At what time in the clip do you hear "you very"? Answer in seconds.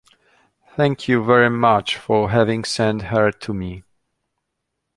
1.07-1.51